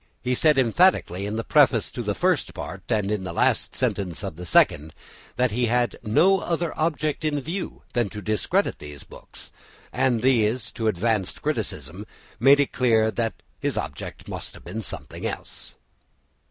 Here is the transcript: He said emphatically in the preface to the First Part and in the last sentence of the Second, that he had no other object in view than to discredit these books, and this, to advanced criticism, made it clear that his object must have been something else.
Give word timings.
He 0.23 0.33
said 0.33 0.57
emphatically 0.57 1.27
in 1.27 1.35
the 1.35 1.43
preface 1.43 1.91
to 1.91 2.01
the 2.01 2.15
First 2.15 2.55
Part 2.55 2.81
and 2.91 3.11
in 3.11 3.23
the 3.23 3.31
last 3.33 3.75
sentence 3.75 4.23
of 4.23 4.35
the 4.35 4.47
Second, 4.47 4.95
that 5.35 5.51
he 5.51 5.67
had 5.67 5.95
no 6.01 6.39
other 6.39 6.75
object 6.75 7.23
in 7.23 7.39
view 7.39 7.83
than 7.93 8.09
to 8.09 8.19
discredit 8.19 8.79
these 8.79 9.03
books, 9.03 9.51
and 9.93 10.23
this, 10.23 10.71
to 10.71 10.87
advanced 10.87 11.43
criticism, 11.43 12.07
made 12.39 12.59
it 12.59 12.71
clear 12.73 13.11
that 13.11 13.43
his 13.59 13.77
object 13.77 14.27
must 14.27 14.55
have 14.55 14.63
been 14.63 14.81
something 14.81 15.23
else. 15.27 15.75